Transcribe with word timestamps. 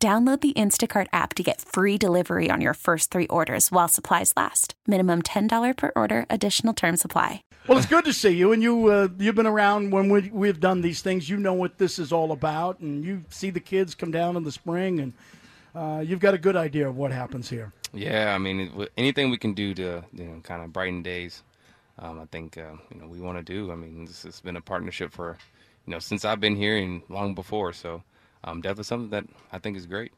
Download 0.00 0.40
the 0.40 0.52
Instacart 0.52 1.08
app 1.12 1.34
to 1.34 1.42
get 1.42 1.60
free 1.60 1.98
delivery 1.98 2.50
on 2.52 2.60
your 2.60 2.74
first 2.74 3.10
three 3.10 3.26
orders 3.26 3.72
while 3.72 3.88
supplies 3.88 4.32
last. 4.36 4.74
Minimum 4.86 5.22
$10 5.22 5.76
per 5.76 5.90
order, 5.96 6.24
additional 6.30 6.72
term 6.72 6.96
supply. 6.96 7.42
Well, 7.66 7.78
it's 7.78 7.86
good 7.88 8.04
to 8.04 8.12
see 8.12 8.30
you, 8.30 8.52
and 8.52 8.62
you 8.62 8.86
uh, 8.86 9.08
you've 9.18 9.34
been 9.34 9.48
around 9.48 9.90
when 9.90 10.08
we, 10.08 10.30
we've 10.32 10.60
done 10.60 10.82
these 10.82 11.02
things. 11.02 11.28
You 11.28 11.36
know 11.36 11.52
what 11.52 11.78
this 11.78 11.98
is 11.98 12.12
all 12.12 12.30
about, 12.30 12.78
and 12.78 13.04
you 13.04 13.24
see 13.28 13.50
the 13.50 13.58
kids 13.58 13.96
come 13.96 14.12
down 14.12 14.36
in 14.36 14.44
the 14.44 14.52
spring, 14.52 15.00
and 15.00 15.12
uh, 15.74 16.00
you've 16.06 16.20
got 16.20 16.32
a 16.32 16.38
good 16.38 16.54
idea 16.54 16.88
of 16.88 16.96
what 16.96 17.10
happens 17.10 17.50
here. 17.50 17.72
Yeah, 17.92 18.32
I 18.32 18.38
mean, 18.38 18.86
anything 18.96 19.30
we 19.30 19.36
can 19.36 19.52
do 19.52 19.74
to 19.74 20.04
you 20.12 20.24
know 20.24 20.40
kind 20.44 20.62
of 20.62 20.72
brighten 20.72 21.02
days, 21.02 21.42
um, 21.98 22.20
I 22.20 22.26
think 22.26 22.56
uh, 22.56 22.76
you 22.94 23.00
know 23.00 23.08
we 23.08 23.20
want 23.20 23.36
to 23.36 23.42
do. 23.42 23.72
I 23.72 23.74
mean, 23.74 24.04
this 24.04 24.22
has 24.22 24.40
been 24.40 24.56
a 24.56 24.62
partnership 24.62 25.10
for 25.10 25.36
you 25.86 25.90
know 25.90 25.98
since 25.98 26.24
I've 26.24 26.40
been 26.40 26.54
here 26.54 26.76
and 26.78 27.02
long 27.08 27.34
before, 27.34 27.72
so 27.72 28.04
um, 28.44 28.60
definitely 28.60 28.84
something 28.84 29.10
that 29.10 29.24
I 29.52 29.58
think 29.58 29.76
is 29.76 29.86
great. 29.86 30.12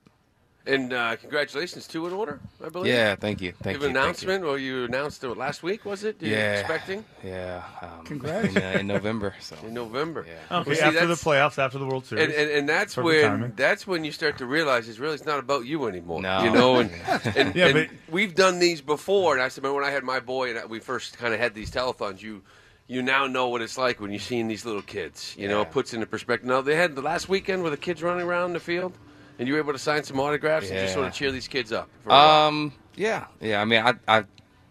And 0.66 0.92
uh, 0.92 1.16
congratulations, 1.16 1.86
two 1.86 2.06
in 2.06 2.12
order, 2.12 2.38
I 2.62 2.68
believe. 2.68 2.92
Yeah, 2.92 3.14
thank 3.16 3.40
you. 3.40 3.52
Thank 3.62 3.78
you. 3.78 3.80
you. 3.82 3.88
Have 3.88 3.96
an 3.96 4.02
announcement, 4.02 4.44
or 4.44 4.58
you 4.58 4.84
announced 4.84 5.24
it 5.24 5.34
last 5.34 5.62
week, 5.62 5.86
was 5.86 6.04
it? 6.04 6.20
You 6.20 6.32
yeah. 6.32 6.60
Expecting? 6.60 7.02
Yeah. 7.24 7.62
Um, 7.80 8.04
Congrats. 8.04 8.54
In, 8.54 8.62
uh, 8.62 8.76
in 8.80 8.86
November. 8.86 9.34
So. 9.40 9.56
In 9.66 9.72
November. 9.72 10.26
Yeah. 10.28 10.58
Okay, 10.58 10.70
Well, 10.70 10.76
see, 10.78 10.82
after 10.82 11.06
the 11.06 11.14
playoffs, 11.14 11.58
after 11.58 11.78
the 11.78 11.86
World 11.86 12.04
Series. 12.04 12.26
And, 12.26 12.34
and, 12.34 12.50
and 12.50 12.68
that's 12.68 12.94
Perfect 12.94 13.06
when 13.22 13.30
timing. 13.30 13.52
that's 13.56 13.86
when 13.86 14.04
you 14.04 14.12
start 14.12 14.36
to 14.36 14.46
realize 14.46 14.86
it's 14.86 14.98
really 14.98 15.14
it's 15.14 15.24
not 15.24 15.38
about 15.38 15.64
you 15.64 15.86
anymore. 15.86 16.20
No. 16.20 16.44
You 16.44 16.50
know, 16.50 16.76
and, 16.76 16.90
and, 17.34 17.54
Yeah, 17.56 17.68
and 17.68 17.74
but- 17.74 17.88
we've 18.12 18.34
done 18.34 18.58
these 18.58 18.82
before. 18.82 19.32
And 19.32 19.42
I 19.42 19.48
said, 19.48 19.64
remember 19.64 19.80
when 19.80 19.88
I 19.90 19.92
had 19.92 20.04
my 20.04 20.20
boy 20.20 20.54
and 20.54 20.68
we 20.68 20.78
first 20.78 21.16
kind 21.16 21.32
of 21.32 21.40
had 21.40 21.54
these 21.54 21.70
telethons, 21.70 22.20
you 22.20 22.42
you 22.90 23.02
now 23.02 23.28
know 23.28 23.48
what 23.48 23.62
it's 23.62 23.78
like 23.78 24.00
when 24.00 24.10
you're 24.10 24.18
seeing 24.18 24.48
these 24.48 24.64
little 24.64 24.82
kids. 24.82 25.36
You 25.38 25.46
know, 25.46 25.62
it 25.62 25.70
puts 25.70 25.94
into 25.94 26.06
perspective. 26.06 26.48
Now 26.48 26.60
they 26.60 26.74
had 26.74 26.96
the 26.96 27.02
last 27.02 27.28
weekend 27.28 27.62
where 27.62 27.70
the 27.70 27.76
kids 27.76 28.02
running 28.02 28.26
around 28.26 28.52
the 28.52 28.60
field, 28.60 28.98
and 29.38 29.46
you 29.46 29.54
were 29.54 29.60
able 29.60 29.72
to 29.72 29.78
sign 29.78 30.02
some 30.02 30.18
autographs 30.18 30.70
and 30.70 30.80
just 30.80 30.94
sort 30.94 31.06
of 31.06 31.12
cheer 31.12 31.30
these 31.30 31.46
kids 31.46 31.70
up. 31.70 31.88
For. 32.02 32.10
Um. 32.10 32.72
Yeah. 32.96 33.26
Yeah. 33.40 33.62
I 33.62 33.64
mean, 33.64 33.80
I 33.80 33.94
I 34.08 34.24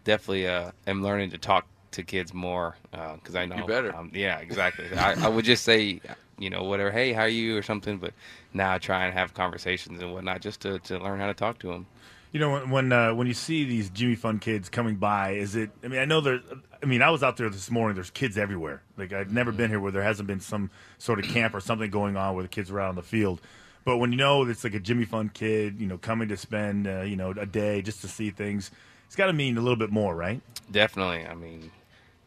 definitely 0.03 0.47
uh, 0.49 0.71
am 0.85 1.01
learning 1.01 1.31
to 1.31 1.37
talk 1.37 1.65
to 1.91 2.03
kids 2.03 2.33
more 2.33 2.75
because 2.91 3.35
I 3.35 3.45
know 3.45 3.55
You 3.55 3.65
better. 3.65 3.95
Um, 3.95 4.11
yeah. 4.13 4.39
Exactly. 4.39 4.85
I, 4.97 5.13
I 5.25 5.29
would 5.29 5.45
just 5.45 5.63
say, 5.63 6.01
you 6.37 6.49
know, 6.49 6.63
whatever. 6.63 6.91
Hey, 6.91 7.13
how 7.13 7.21
are 7.21 7.29
you 7.29 7.57
or 7.57 7.63
something. 7.63 7.99
But 7.99 8.13
now 8.53 8.73
I 8.73 8.79
try 8.79 9.05
and 9.05 9.13
have 9.13 9.33
conversations 9.33 10.01
and 10.01 10.13
whatnot 10.13 10.41
just 10.41 10.59
to, 10.61 10.79
to 10.79 10.99
learn 10.99 11.21
how 11.21 11.27
to 11.27 11.33
talk 11.33 11.59
to 11.59 11.69
them. 11.69 11.87
You 12.31 12.39
know, 12.39 12.51
when 12.51 12.69
when, 12.69 12.91
uh, 12.91 13.13
when 13.13 13.27
you 13.27 13.33
see 13.33 13.65
these 13.65 13.89
Jimmy 13.89 14.15
Fund 14.15 14.41
kids 14.41 14.69
coming 14.69 14.97
by, 14.97 15.31
is 15.31 15.55
it? 15.55 15.71
I 15.83 15.87
mean, 15.87 15.99
I 15.99 16.05
know 16.05 16.21
there. 16.21 16.41
I 16.81 16.85
mean, 16.85 17.01
I 17.01 17.09
was 17.09 17.23
out 17.23 17.37
there 17.37 17.49
this 17.49 17.71
morning. 17.71 17.95
There's 17.95 18.11
kids 18.11 18.37
everywhere. 18.37 18.83
Like 18.97 19.13
I've 19.13 19.31
never 19.31 19.51
been 19.51 19.69
here 19.69 19.79
where 19.79 19.91
there 19.91 20.03
hasn't 20.03 20.27
been 20.27 20.39
some 20.39 20.69
sort 20.99 21.19
of 21.19 21.25
camp 21.25 21.55
or 21.55 21.59
something 21.59 21.89
going 21.89 22.17
on 22.17 22.35
where 22.35 22.43
the 22.43 22.49
kids 22.49 22.69
are 22.69 22.79
out 22.79 22.89
on 22.89 22.95
the 22.95 23.01
field. 23.01 23.41
But 23.83 23.97
when 23.97 24.11
you 24.11 24.17
know 24.17 24.43
it's 24.43 24.63
like 24.63 24.75
a 24.75 24.79
Jimmy 24.79 25.05
Fund 25.05 25.33
kid, 25.33 25.79
you 25.79 25.87
know, 25.87 25.97
coming 25.97 26.29
to 26.29 26.37
spend 26.37 26.87
uh, 26.87 27.01
you 27.01 27.15
know 27.15 27.31
a 27.31 27.45
day 27.45 27.81
just 27.81 28.01
to 28.01 28.07
see 28.07 28.29
things, 28.29 28.69
it's 29.07 29.15
got 29.15 29.25
to 29.25 29.33
mean 29.33 29.57
a 29.57 29.61
little 29.61 29.75
bit 29.75 29.91
more, 29.91 30.15
right? 30.15 30.41
Definitely. 30.71 31.25
I 31.25 31.33
mean, 31.33 31.71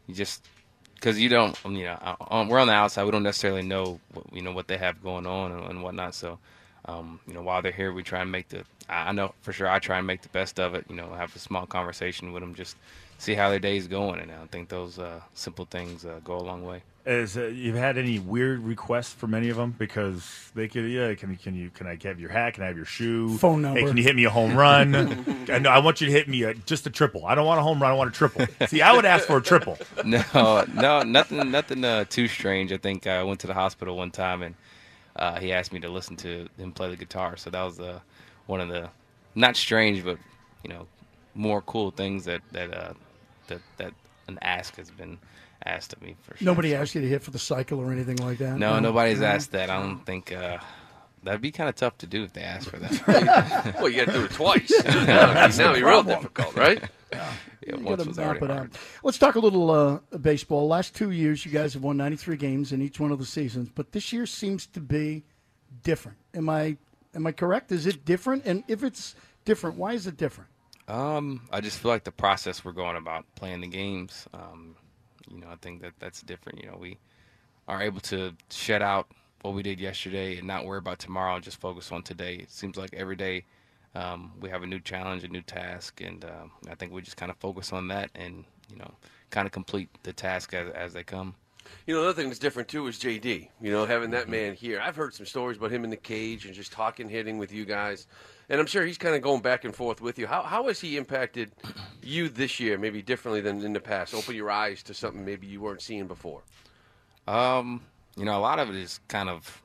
you 0.07 0.15
just 0.15 0.45
because 1.03 1.19
you 1.19 1.27
don't, 1.27 1.57
you 1.65 1.83
know, 1.83 1.97
uh, 2.01 2.15
um, 2.31 2.47
we're 2.47 2.59
on 2.59 2.67
the 2.67 2.73
outside. 2.73 3.03
We 3.03 3.11
don't 3.11 3.23
necessarily 3.23 3.61
know, 3.61 3.99
what, 4.13 4.25
you 4.31 4.41
know, 4.41 4.53
what 4.53 4.69
they 4.69 4.77
have 4.77 5.03
going 5.03 5.25
on 5.25 5.51
and, 5.51 5.69
and 5.69 5.83
whatnot. 5.83 6.15
So, 6.15 6.39
um, 6.85 7.19
you 7.27 7.33
know, 7.33 7.41
while 7.41 7.61
they're 7.61 7.73
here, 7.73 7.91
we 7.91 8.03
try 8.03 8.21
and 8.21 8.31
make 8.31 8.47
the. 8.47 8.63
I 8.89 9.09
I 9.09 9.11
know 9.11 9.33
for 9.41 9.53
sure. 9.53 9.69
I 9.69 9.79
try 9.79 9.97
and 9.97 10.07
make 10.07 10.21
the 10.21 10.29
best 10.29 10.59
of 10.59 10.73
it. 10.75 10.85
You 10.89 10.95
know, 10.95 11.13
have 11.13 11.35
a 11.35 11.39
small 11.39 11.65
conversation 11.65 12.33
with 12.33 12.41
them, 12.41 12.55
just 12.55 12.77
see 13.17 13.33
how 13.33 13.49
their 13.49 13.59
day's 13.59 13.87
going, 13.87 14.19
and 14.19 14.31
I 14.31 14.45
think 14.47 14.69
those 14.69 14.99
uh, 14.99 15.21
simple 15.33 15.65
things 15.65 16.05
uh, 16.05 16.19
go 16.23 16.37
a 16.37 16.43
long 16.43 16.63
way. 16.65 16.83
Is 17.05 17.37
uh, 17.37 17.47
you've 17.47 17.75
had 17.75 17.97
any 17.97 18.17
weird 18.17 18.61
requests 18.61 19.13
from 19.13 19.33
any 19.33 19.49
of 19.49 19.57
them 19.57 19.75
because 19.77 20.51
they 20.55 20.69
could 20.69 20.89
yeah 20.89 21.13
can 21.15 21.31
you 21.31 21.37
can 21.37 21.53
you 21.53 21.69
can 21.69 21.85
I 21.85 21.97
have 22.01 22.17
your 22.17 22.29
hat 22.29 22.53
can 22.53 22.63
I 22.63 22.67
have 22.67 22.77
your 22.77 22.85
shoe 22.85 23.37
Phone 23.37 23.61
number. 23.61 23.81
hey 23.81 23.87
can 23.87 23.97
you 23.97 24.03
hit 24.03 24.15
me 24.15 24.23
a 24.23 24.29
home 24.29 24.55
run 24.55 24.95
I 25.49 25.59
know 25.59 25.69
I 25.69 25.79
want 25.79 25.99
you 25.99 26.07
to 26.07 26.13
hit 26.13 26.29
me 26.29 26.43
a, 26.43 26.53
just 26.53 26.87
a 26.87 26.89
triple 26.89 27.25
I 27.25 27.35
don't 27.35 27.45
want 27.45 27.59
a 27.59 27.61
home 27.61 27.81
run 27.81 27.91
I 27.91 27.93
want 27.93 28.09
a 28.09 28.13
triple 28.13 28.45
see 28.67 28.81
I 28.81 28.93
would 28.93 29.03
ask 29.03 29.27
for 29.27 29.35
a 29.35 29.41
triple 29.41 29.77
no, 30.05 30.63
no, 30.73 31.03
nothing, 31.03 31.51
nothing 31.51 31.83
uh, 31.83 32.05
too 32.05 32.29
strange. 32.29 32.71
I 32.71 32.77
think 32.77 33.05
I 33.05 33.21
went 33.23 33.41
to 33.41 33.47
the 33.47 33.53
hospital 33.53 33.97
one 33.97 34.11
time 34.11 34.41
and 34.41 34.55
uh, 35.17 35.41
he 35.41 35.51
asked 35.51 35.73
me 35.73 35.81
to 35.81 35.89
listen 35.89 36.15
to 36.17 36.47
him 36.57 36.71
play 36.71 36.89
the 36.89 36.95
guitar. 36.95 37.35
So 37.35 37.49
that 37.49 37.63
was 37.63 37.81
uh, 37.81 37.99
one 38.47 38.61
of 38.61 38.67
the 38.69 38.89
not 39.35 39.55
strange, 39.55 40.03
but 40.03 40.17
you 40.63 40.69
know, 40.69 40.87
more 41.35 41.61
cool 41.61 41.91
things 41.91 42.25
that 42.25 42.41
that 42.51 42.73
uh, 42.73 42.93
that 43.47 43.61
that 43.77 43.93
an 44.27 44.39
ask 44.41 44.75
has 44.77 44.89
been 44.91 45.17
asked 45.65 45.93
of 45.93 46.01
me 46.01 46.15
for 46.21 46.35
sure. 46.37 46.45
Nobody 46.45 46.75
asked 46.75 46.95
you 46.95 47.01
to 47.01 47.07
hit 47.07 47.21
for 47.23 47.31
the 47.31 47.39
cycle 47.39 47.79
or 47.79 47.91
anything 47.91 48.17
like 48.17 48.37
that. 48.39 48.57
No, 48.57 48.79
nobody's 48.79 49.21
No? 49.21 49.27
asked 49.27 49.51
that. 49.51 49.69
I 49.69 49.81
don't 49.81 50.05
think 50.05 50.31
uh, 50.31 50.57
that'd 51.23 51.41
be 51.41 51.51
kind 51.51 51.69
of 51.69 51.75
tough 51.75 51.97
to 51.99 52.07
do 52.07 52.23
if 52.23 52.33
they 52.33 52.41
asked 52.41 52.69
for 52.69 52.77
that. 52.79 53.75
well, 53.77 53.89
you 53.89 54.05
got 54.05 54.11
to 54.11 54.19
do 54.19 54.25
it 54.25 54.31
twice. 54.31 54.71
now, 54.85 55.47
now 55.47 55.73
you're 55.73 55.89
real 55.89 56.03
difficult, 56.03 56.55
right? 56.55 56.83
yeah, 57.11 57.31
You 57.65 57.77
once 57.77 58.05
was 58.05 58.17
map 58.17 58.25
already 58.41 58.45
it 58.45 58.51
out. 58.51 58.69
Let's 59.03 59.17
talk 59.17 59.35
a 59.35 59.39
little 59.39 59.71
uh, 59.71 59.99
baseball. 60.17 60.67
Last 60.67 60.95
two 60.95 61.11
years, 61.11 61.45
you 61.45 61.51
guys 61.51 61.73
have 61.73 61.83
won 61.83 61.95
93 61.97 62.35
games 62.37 62.71
in 62.73 62.81
each 62.81 62.99
one 62.99 63.11
of 63.11 63.19
the 63.19 63.25
seasons, 63.25 63.69
but 63.73 63.91
this 63.93 64.11
year 64.11 64.25
seems 64.25 64.67
to 64.67 64.79
be 64.81 65.23
different. 65.83 66.17
Am 66.33 66.49
I 66.49 66.75
am 67.13 67.27
I 67.27 67.31
correct? 67.31 67.71
Is 67.71 67.85
it 67.85 68.05
different? 68.05 68.45
And 68.45 68.63
if 68.67 68.83
it's 68.83 69.15
different, 69.45 69.77
why 69.77 69.93
is 69.93 70.07
it 70.07 70.17
different? 70.17 70.49
Um, 70.87 71.41
I 71.51 71.61
just 71.61 71.79
feel 71.79 71.91
like 71.91 72.03
the 72.03 72.11
process 72.11 72.65
we're 72.65 72.73
going 72.73 72.97
about 72.97 73.25
playing 73.35 73.61
the 73.61 73.67
games. 73.67 74.27
Um, 74.33 74.75
you 75.29 75.39
know, 75.39 75.47
I 75.49 75.55
think 75.55 75.81
that 75.81 75.93
that's 75.99 76.21
different. 76.21 76.61
You 76.61 76.71
know, 76.71 76.77
we 76.77 76.97
are 77.67 77.81
able 77.81 78.01
to 78.01 78.33
shut 78.51 78.81
out 78.81 79.07
what 79.41 79.53
we 79.53 79.63
did 79.63 79.79
yesterday 79.79 80.37
and 80.37 80.47
not 80.47 80.65
worry 80.65 80.79
about 80.79 80.99
tomorrow 80.99 81.35
and 81.35 81.43
just 81.43 81.59
focus 81.59 81.91
on 81.91 82.03
today. 82.03 82.35
It 82.35 82.51
seems 82.51 82.77
like 82.77 82.93
every 82.93 83.15
day 83.15 83.45
um, 83.95 84.33
we 84.39 84.49
have 84.49 84.63
a 84.63 84.67
new 84.67 84.79
challenge, 84.79 85.23
a 85.23 85.27
new 85.27 85.41
task, 85.41 86.01
and 86.01 86.25
um, 86.25 86.51
I 86.69 86.75
think 86.75 86.91
we 86.91 87.01
just 87.01 87.17
kind 87.17 87.31
of 87.31 87.37
focus 87.37 87.71
on 87.71 87.87
that 87.89 88.09
and 88.15 88.43
you 88.69 88.77
know, 88.77 88.91
kind 89.29 89.45
of 89.45 89.51
complete 89.51 89.89
the 90.03 90.13
task 90.13 90.53
as 90.53 90.71
as 90.73 90.93
they 90.93 91.03
come. 91.03 91.35
You 91.85 91.93
know, 91.93 92.01
another 92.01 92.13
thing 92.15 92.29
that's 92.29 92.39
different 92.39 92.69
too 92.69 92.87
is 92.87 92.97
JD. 92.97 93.49
You 93.61 93.71
know, 93.71 93.85
having 93.85 94.11
that 94.11 94.29
man 94.29 94.53
here. 94.53 94.79
I've 94.81 94.95
heard 94.95 95.13
some 95.13 95.25
stories 95.25 95.57
about 95.57 95.71
him 95.71 95.83
in 95.83 95.89
the 95.89 95.97
cage 95.97 96.45
and 96.45 96.53
just 96.53 96.71
talking, 96.71 97.09
hitting 97.09 97.37
with 97.37 97.51
you 97.51 97.65
guys, 97.65 98.07
and 98.49 98.59
I'm 98.59 98.67
sure 98.67 98.85
he's 98.85 98.97
kind 98.97 99.15
of 99.15 99.21
going 99.21 99.41
back 99.41 99.65
and 99.65 99.75
forth 99.75 100.01
with 100.01 100.17
you. 100.19 100.27
How 100.27 100.41
how 100.43 100.67
has 100.67 100.79
he 100.79 100.97
impacted 100.97 101.51
you 102.01 102.29
this 102.29 102.59
year? 102.59 102.77
Maybe 102.77 103.01
differently 103.01 103.41
than 103.41 103.61
in 103.63 103.73
the 103.73 103.79
past. 103.79 104.13
Open 104.13 104.35
your 104.35 104.51
eyes 104.51 104.83
to 104.83 104.93
something 104.93 105.25
maybe 105.25 105.47
you 105.47 105.61
weren't 105.61 105.81
seeing 105.81 106.07
before. 106.07 106.41
Um, 107.27 107.81
you 108.15 108.25
know, 108.25 108.37
a 108.37 108.41
lot 108.41 108.59
of 108.59 108.69
it 108.69 108.75
is 108.75 108.99
kind 109.07 109.29
of 109.29 109.61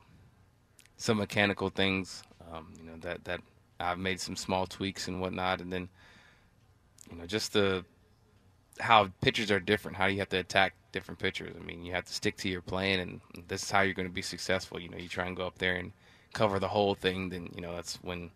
some 0.97 1.17
mechanical 1.17 1.69
things. 1.69 2.23
Um, 2.51 2.73
you 2.79 2.89
know 2.89 2.97
that 3.01 3.23
that 3.25 3.41
I've 3.79 3.99
made 3.99 4.19
some 4.19 4.35
small 4.35 4.65
tweaks 4.65 5.07
and 5.07 5.21
whatnot, 5.21 5.61
and 5.61 5.71
then 5.71 5.89
you 7.11 7.17
know 7.17 7.25
just 7.25 7.53
the 7.53 7.85
how 8.79 9.09
pitchers 9.21 9.51
are 9.51 9.59
different. 9.59 9.97
How 9.97 10.07
do 10.07 10.13
you 10.13 10.19
have 10.19 10.29
to 10.29 10.37
attack 10.37 10.73
different 10.91 11.19
pitchers? 11.19 11.55
I 11.59 11.63
mean, 11.63 11.83
you 11.83 11.93
have 11.93 12.05
to 12.05 12.13
stick 12.13 12.37
to 12.37 12.49
your 12.49 12.61
plan, 12.61 12.99
and 12.99 13.21
this 13.47 13.63
is 13.63 13.71
how 13.71 13.81
you're 13.81 13.93
going 13.93 14.07
to 14.07 14.13
be 14.13 14.21
successful. 14.21 14.79
You 14.79 14.89
know, 14.89 14.97
you 14.97 15.07
try 15.07 15.25
and 15.25 15.35
go 15.35 15.47
up 15.47 15.57
there 15.57 15.75
and 15.75 15.91
cover 16.33 16.59
the 16.59 16.67
whole 16.67 16.95
thing. 16.95 17.29
Then 17.29 17.49
you 17.55 17.61
know 17.61 17.75
that's 17.75 17.97
when 18.01 18.29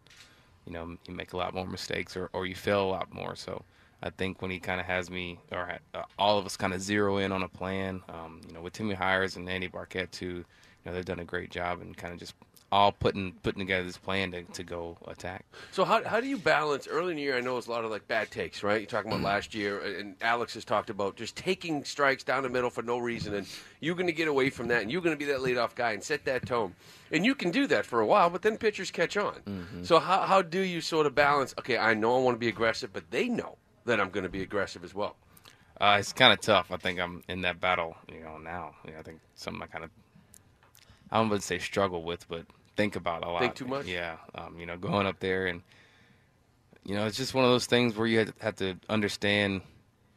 you 0.66 0.74
know 0.74 0.98
you 1.08 1.14
make 1.14 1.34
a 1.34 1.38
lot 1.38 1.54
more 1.54 1.68
mistakes 1.68 2.18
or 2.18 2.30
or 2.34 2.46
you 2.46 2.56
fail 2.56 2.84
a 2.84 2.90
lot 2.90 3.14
more. 3.14 3.36
So. 3.36 3.64
I 4.06 4.10
think 4.10 4.42
when 4.42 4.52
he 4.52 4.60
kind 4.60 4.82
of 4.82 4.86
has 4.86 5.10
me, 5.10 5.40
or 5.50 5.80
uh, 5.94 6.02
all 6.20 6.38
of 6.38 6.46
us 6.46 6.58
kind 6.58 6.74
of 6.74 6.82
zero 6.82 7.20
in 7.20 7.32
on 7.32 7.44
a 7.44 7.48
plan, 7.48 8.02
um, 8.10 8.42
you 8.46 8.54
know, 8.54 8.60
with 8.62 8.74
Timmy 8.74 8.96
Hyers 8.96 9.38
and 9.38 9.48
Andy 9.48 9.68
Barkett 9.68 10.12
too, 10.12 10.44
you 10.84 10.92
know, 10.92 10.96
they've 10.96 11.06
done 11.06 11.20
a 11.20 11.26
great 11.26 11.50
job 11.52 11.82
and 11.82 11.96
kind 11.96 12.14
of 12.14 12.20
just 12.20 12.34
all 12.72 12.92
putting 12.92 13.34
putting 13.44 13.60
together 13.60 13.84
this 13.84 13.98
plan 13.98 14.32
to, 14.32 14.42
to 14.42 14.64
go 14.64 14.98
attack. 15.08 15.46
So 15.72 15.86
how, 15.86 16.04
how 16.04 16.20
do 16.20 16.28
you 16.28 16.40
balance 16.40 16.88
early 16.88 17.12
in 17.12 17.18
the 17.18 17.22
year? 17.22 17.38
I 17.38 17.42
know 17.42 17.56
it's 17.58 17.68
a 17.68 17.72
lot 17.72 17.86
of 17.86 17.92
like 17.92 18.08
bad 18.08 18.32
takes, 18.32 18.64
right? 18.64 18.82
You're 18.82 18.88
talking 18.88 19.12
about 19.12 19.22
last 19.22 19.54
year, 19.54 19.80
and 19.80 20.16
Alex 20.22 20.56
has 20.56 20.66
talked 20.66 20.90
about 20.90 21.16
just 21.16 21.36
taking 21.36 21.84
strikes 21.84 22.24
down 22.24 22.42
the 22.42 22.50
middle 22.50 22.72
for 22.72 22.82
no 22.82 22.98
reason, 22.98 23.36
and 23.36 23.46
you're 23.80 23.94
going 23.94 24.08
to 24.08 24.14
get 24.14 24.28
away 24.28 24.50
from 24.50 24.70
that, 24.70 24.82
and 24.82 24.92
you're 24.92 25.02
going 25.02 25.16
to 25.16 25.24
be 25.24 25.32
that 25.32 25.42
leadoff 25.42 25.76
guy 25.76 25.92
and 25.92 26.04
set 26.04 26.26
that 26.26 26.48
tone, 26.48 26.74
and 27.12 27.24
you 27.24 27.36
can 27.36 27.52
do 27.52 27.68
that 27.68 27.86
for 27.86 28.00
a 28.02 28.08
while, 28.08 28.32
but 28.32 28.42
then 28.42 28.58
pitchers 28.58 28.90
catch 28.90 29.18
on. 29.18 29.84
So 29.84 30.00
how 30.00 30.22
how 30.22 30.42
do 30.42 30.60
you 30.60 30.82
sort 30.82 31.06
of 31.06 31.14
balance? 31.14 31.54
Okay, 31.60 31.78
I 31.78 31.94
know 31.94 32.18
I 32.18 32.22
want 32.22 32.34
to 32.36 32.40
be 32.40 32.50
aggressive, 32.50 32.92
but 32.92 33.12
they 33.12 33.30
know 33.30 33.58
that 33.86 34.00
I'm 34.00 34.10
going 34.10 34.24
to 34.24 34.30
be 34.30 34.42
aggressive 34.42 34.84
as 34.84 34.96
well. 34.96 35.16
Uh, 35.80 35.98
it's 36.00 36.14
kind 36.14 36.34
of 36.34 36.40
tough. 36.40 36.72
I 36.72 36.78
think 36.78 37.00
I'm 37.00 37.24
in 37.28 37.42
that 37.42 37.60
battle, 37.60 37.98
you 38.12 38.22
know, 38.22 38.38
now. 38.38 38.76
You 38.86 38.94
know, 38.94 39.00
I 39.00 39.02
think 39.04 39.20
something 39.36 39.62
I 39.62 39.66
kind 39.66 39.84
of, 39.84 39.92
I 41.14 41.18
don't 41.18 41.30
want 41.30 41.42
to 41.42 41.48
say 41.48 41.60
struggle 41.60 42.02
with, 42.02 42.28
but 42.28 42.48
think 42.76 42.96
about 42.96 43.24
a 43.24 43.30
lot. 43.30 43.42
Think 43.42 43.54
too 43.54 43.68
much? 43.68 43.86
Yeah, 43.86 44.18
um, 44.34 44.58
you 44.60 44.66
know, 44.66 44.78
going 44.78 45.06
up 45.06 45.20
there 45.20 45.46
and 45.46 45.62
you 46.84 46.96
know, 46.96 47.06
it's 47.06 47.16
just 47.16 47.36
one 47.36 47.46
of 47.46 47.52
those 47.52 47.68
things 47.68 47.96
where 47.96 48.08
you 48.08 48.26
have 48.40 48.56
to, 48.58 48.76
understand 48.90 49.62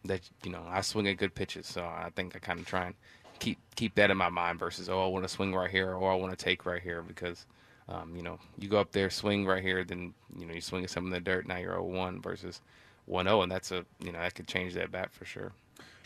that 0.06 0.22
you 0.43 0.50
know 0.50 0.62
I 0.66 0.81
swing 0.81 1.06
at 1.08 1.19
good 1.19 1.34
pitches, 1.34 1.66
so 1.66 1.82
I 1.82 2.10
think 2.16 2.34
I 2.34 2.38
kind 2.38 2.58
of 2.58 2.66
try 2.66 2.87
and 2.87 2.94
keep 3.40 3.58
keep 3.75 3.94
that 3.96 4.10
in 4.10 4.16
my 4.16 4.31
mind 4.31 4.58
versus 4.58 4.88
oh 4.88 5.04
I 5.04 5.08
want 5.08 5.25
to 5.25 5.28
swing 5.28 5.54
right 5.54 5.70
here 5.70 5.93
or 5.93 6.10
I 6.10 6.14
want 6.14 6.37
to 6.37 6.43
take 6.43 6.64
right 6.64 6.81
here 6.81 7.02
because 7.02 7.44
um, 7.90 8.16
you 8.16 8.22
know 8.22 8.38
you 8.56 8.69
go 8.69 8.78
up 8.78 8.93
there 8.93 9.10
swing 9.10 9.44
right 9.44 9.62
here 9.62 9.84
then 9.84 10.14
you 10.38 10.46
know 10.46 10.54
you 10.54 10.62
swing 10.62 10.84
at 10.84 10.90
some 10.90 11.04
in 11.04 11.10
the 11.10 11.20
dirt 11.20 11.46
now 11.46 11.56
you're 11.56 11.75
0-1 11.75 12.22
versus 12.22 12.62
1-0 13.10 13.43
and 13.43 13.52
that's 13.52 13.72
a 13.72 13.84
you 14.00 14.12
know 14.12 14.20
that 14.20 14.34
could 14.34 14.46
change 14.48 14.72
that 14.75 14.90
bat 14.90 15.12
for 15.12 15.26
sure. 15.26 15.52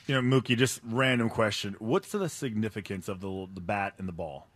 You 0.07 0.21
know, 0.21 0.23
Mookie, 0.23 0.57
just 0.57 0.81
random 0.83 1.29
question. 1.29 1.77
What's 1.79 2.11
the 2.11 2.29
significance 2.29 3.07
of 3.07 3.21
the 3.21 3.47
the 3.55 3.61
bat 3.61 3.95
and 3.99 4.09
the 4.09 4.13
ball? 4.13 4.49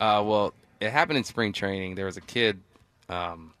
Uh, 0.00 0.22
well, 0.24 0.54
it 0.80 0.90
happened 0.90 1.18
in 1.18 1.24
spring 1.24 1.52
training. 1.52 1.94
There 1.94 2.06
was 2.06 2.16
a 2.16 2.22
kid. 2.22 2.60
Um, 3.08 3.52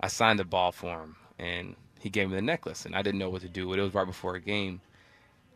I 0.00 0.08
signed 0.08 0.38
the 0.38 0.44
ball 0.44 0.72
for 0.72 1.00
him, 1.00 1.16
and 1.38 1.76
he 2.00 2.08
gave 2.08 2.28
me 2.28 2.36
the 2.36 2.42
necklace, 2.42 2.86
and 2.86 2.94
I 2.94 3.02
didn't 3.02 3.18
know 3.18 3.30
what 3.30 3.42
to 3.42 3.48
do. 3.48 3.68
With 3.68 3.78
it. 3.78 3.82
It 3.82 3.84
was 3.84 3.94
right 3.94 4.06
before 4.06 4.34
a 4.34 4.40
game, 4.40 4.80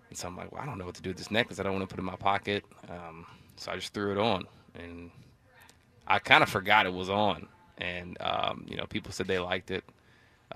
and 0.08 0.18
so 0.18 0.28
I'm 0.28 0.36
like, 0.36 0.52
well, 0.52 0.62
I 0.62 0.66
don't 0.66 0.78
know 0.78 0.86
what 0.86 0.96
to 0.96 1.02
do 1.02 1.10
with 1.10 1.18
this 1.18 1.30
necklace. 1.30 1.60
I 1.60 1.62
don't 1.62 1.72
want 1.72 1.88
to 1.88 1.94
put 1.94 1.98
it 1.98 2.02
in 2.02 2.06
my 2.06 2.16
pocket, 2.16 2.64
um, 2.88 3.26
so 3.56 3.72
I 3.72 3.76
just 3.76 3.94
threw 3.94 4.12
it 4.12 4.18
on, 4.18 4.44
and 4.74 5.10
I 6.06 6.18
kind 6.18 6.42
of 6.42 6.48
forgot 6.48 6.86
it 6.86 6.92
was 6.92 7.08
on, 7.08 7.48
and 7.78 8.16
um, 8.20 8.66
you 8.68 8.76
know, 8.76 8.84
people 8.86 9.12
said 9.12 9.26
they 9.26 9.38
liked 9.38 9.70
it 9.70 9.84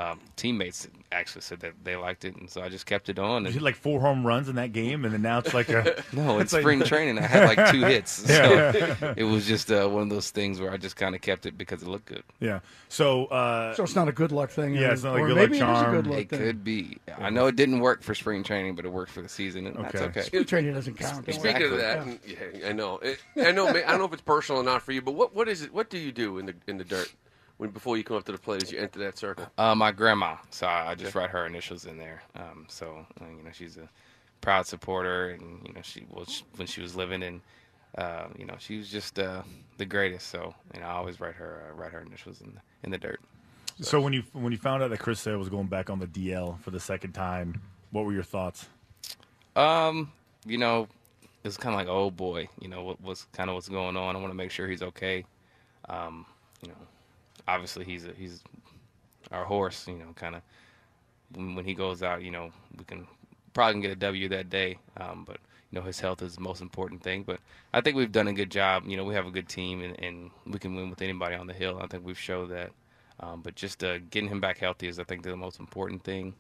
um, 0.01 0.19
teammates 0.37 0.89
actually 1.13 1.43
said 1.43 1.61
that 1.61 1.73
they 1.85 1.95
liked 1.95 2.25
it, 2.25 2.35
and 2.35 2.51
so 2.51 2.61
I 2.63 2.69
just 2.69 2.85
kept 2.87 3.09
it 3.09 3.19
on. 3.19 3.43
You 3.43 3.47
And, 3.47 3.55
hit 3.55 3.63
like 3.63 3.77
four 3.77 4.01
home 4.01 4.27
runs 4.27 4.49
in 4.49 4.57
that 4.57 4.73
game, 4.73 5.05
and 5.05 5.15
then 5.15 5.23
now 5.23 5.39
it's 5.39 5.55
like 5.55 5.69
a 5.69 6.03
no, 6.13 6.37
in 6.37 6.41
it's 6.43 6.53
like- 6.53 6.63
spring 6.63 6.83
training, 6.85 7.19
I 7.19 7.27
had 7.27 7.45
like 7.57 7.71
two 7.71 7.81
hits. 7.85 8.25
Yeah. 8.29 9.15
It 9.17 9.23
was 9.25 9.47
just 9.47 9.71
uh, 9.71 9.87
one 9.89 10.03
of 10.03 10.09
those 10.11 10.31
things 10.31 10.59
where 10.61 10.73
I 10.73 10.77
just 10.77 10.97
kind 10.97 11.15
of 11.15 11.21
kept 11.21 11.47
it 11.47 11.57
because 11.57 11.83
it 11.83 11.89
looked 11.89 12.07
good. 12.07 12.25
yeah. 12.41 12.61
So, 12.89 13.27
uh, 13.27 13.75
So 13.75 13.83
it's 13.85 13.95
not 13.97 14.09
a 14.09 14.13
good 14.13 14.31
luck 14.33 14.51
thing. 14.51 14.75
Yeah, 14.75 14.93
it's 14.93 15.03
not 15.05 15.17
a 15.17 15.21
good 15.21 15.29
luck 15.31 15.37
maybe 15.37 15.53
it 15.53 15.57
is 15.57 15.63
a 15.63 15.65
charm. 15.65 15.95
good 15.95 16.07
luck 16.09 16.19
It 16.21 16.29
thing. 16.31 16.39
could 16.41 16.65
be. 16.65 16.99
I 17.19 17.31
know 17.31 17.47
it 17.47 17.57
didn't 17.57 17.81
work 17.81 18.03
for 18.03 18.15
spring 18.15 18.43
training, 18.43 18.75
but 18.77 18.85
it 18.85 18.89
worked 18.93 19.11
for 19.13 19.23
the 19.23 19.29
season, 19.29 19.67
and 19.67 19.77
that's 19.77 19.95
Okay. 19.97 20.05
okay. 20.07 20.23
Spring 20.23 20.45
training 20.45 20.75
doesn't 20.75 20.95
count. 20.95 21.25
don't. 21.27 21.35
Speaking 21.35 21.63
of 21.63 21.73
Exactly. 21.73 22.13
that, 22.35 22.55
yeah, 22.63 22.69
I 22.69 22.73
know. 22.73 22.99
It, 22.99 23.19
I 23.37 23.51
know. 23.53 23.69
I 23.69 23.73
don't 23.75 23.99
know 23.99 24.05
if 24.05 24.13
it's 24.13 24.23
personal 24.23 24.61
or 24.61 24.65
not 24.65 24.83
for 24.83 24.93
you, 24.93 25.03
but 25.03 25.13
what 25.13 25.35
what 25.35 25.49
is 25.49 25.63
it? 25.63 25.73
What 25.73 25.91
do 25.91 25.99
you 25.99 26.13
do 26.13 26.39
in 26.39 26.47
the 26.47 26.55
in 26.67 26.79
the 26.79 26.85
dirt 26.85 27.13
when 27.57 27.71
before 27.71 27.97
you 27.97 28.05
come 28.05 28.17
up 28.17 28.25
to 28.25 28.33
the 28.33 28.39
plate 28.39 28.63
as 28.63 28.73
you 28.73 28.79
enter 28.79 28.99
that 29.01 29.19
circle? 29.19 29.47
Uh, 29.57 29.75
my 29.75 29.93
grandma, 29.93 30.37
so 30.51 30.67
I 30.67 30.91
I 30.91 30.95
just 30.95 31.15
write 31.15 31.31
her 31.31 31.47
initials 31.47 31.87
in 31.87 31.99
there. 31.99 32.23
Um, 32.35 32.67
so 32.69 33.07
uh, 33.21 33.25
you 33.37 33.43
know, 33.43 33.51
she's 33.53 33.77
a 33.77 33.89
proud 34.41 34.67
supporter, 34.67 35.31
and 35.31 35.67
you 35.67 35.73
know, 35.73 35.81
she 35.83 36.05
was 36.11 36.43
when 36.57 36.67
she 36.67 36.81
was 36.81 36.95
living, 36.95 37.23
and 37.23 37.41
uh, 37.97 38.27
you 38.39 38.45
know, 38.45 38.57
she 38.59 38.79
was 38.79 38.89
just 38.89 39.19
uh, 39.19 39.43
the 39.79 39.87
greatest. 39.87 40.29
So 40.29 40.55
you 40.75 40.81
know, 40.81 40.87
I 40.87 40.93
always 40.93 41.21
write 41.21 41.35
her 41.35 41.71
uh, 41.71 41.75
write 41.75 41.93
her 41.93 42.01
initials 42.01 42.41
in 42.41 42.55
the, 42.55 42.61
in 42.83 42.91
the 42.91 42.99
dirt. 42.99 43.21
so 43.81 44.01
when 44.01 44.13
you 44.13 44.25
when 44.33 44.53
you 44.53 44.59
found 44.59 44.83
out 44.83 44.91
that 44.91 44.99
Chris 44.99 45.21
Sale 45.21 45.39
was 45.39 45.49
going 45.49 45.69
back 45.69 45.91
on 45.91 45.99
the 45.99 46.07
DL 46.07 46.61
for 46.61 46.71
the 46.71 46.81
second 46.81 47.13
time, 47.13 47.61
what 47.91 48.05
were 48.05 48.13
your 48.13 48.23
thoughts? 48.23 48.67
Um, 49.57 50.13
you 50.45 50.59
know, 50.59 50.89
it's 51.45 51.57
kind 51.57 51.75
of 51.75 51.79
like, 51.79 51.89
oh 51.89 52.11
boy, 52.11 52.49
you 52.61 52.69
know, 52.69 52.83
what 52.83 53.01
what's 53.01 53.25
kind 53.33 53.49
of 53.49 53.55
what's 53.55 53.69
going 53.69 53.97
on. 53.97 54.17
I 54.17 54.19
want 54.19 54.31
to 54.31 54.37
make 54.37 54.51
sure 54.51 54.67
he's 54.67 54.83
okay. 54.83 55.25
Um, 55.89 56.27
you 56.63 56.69
know, 56.69 56.75
obviously 57.47 57.85
he's 57.85 58.05
a, 58.05 58.13
he's 58.13 58.43
our 59.31 59.45
horse. 59.45 59.87
You 59.87 59.99
know, 59.99 60.13
kind 60.15 60.35
of 60.37 60.43
when, 61.35 61.65
he 61.65 61.75
goes 61.75 62.03
out, 62.03 62.23
you 62.23 62.31
know, 62.31 62.51
we 62.77 62.85
can 62.85 63.07
probably 63.53 63.81
get 63.81 63.91
a 63.91 63.97
W 63.97 64.29
that 64.29 64.51
day. 64.51 64.79
Um, 64.97 65.25
but 65.27 65.39
you 65.71 65.81
know, 65.81 65.87
his 65.87 65.99
health 65.99 66.23
is 66.23 66.37
the 66.37 66.41
most 66.41 66.61
important 66.61 67.03
thing. 67.03 67.25
But 67.25 67.41
I 67.73 67.81
think 67.81 67.97
we've 67.97 68.13
done 68.13 68.29
a 68.29 68.33
good 68.33 68.51
job. 68.51 68.85
You 68.87 68.97
know, 68.97 69.05
we 69.05 69.15
have 69.15 69.27
a 69.27 69.31
good 69.31 69.49
team, 69.49 69.83
and, 69.83 70.01
and 70.01 70.31
we 70.47 70.59
can 70.59 70.75
win 70.75 70.91
with 70.91 71.03
anybody 71.03 71.35
on 71.35 71.47
the 71.47 71.53
hill. 71.53 71.81
I 71.83 71.87
think 71.87 72.05
we've 72.05 72.19
showed 72.19 72.51
that. 72.51 72.71
Um, 73.21 73.43
but 73.43 73.55
just 73.55 73.83
uh, 73.85 73.99
getting 74.11 74.29
him 74.29 74.41
back 74.41 74.59
healthy 74.59 74.89
is, 74.89 74.99
I 74.99 75.05
think, 75.05 75.23
the 75.23 75.37
most 75.37 75.61
important 75.61 76.03
thing. 76.05 76.35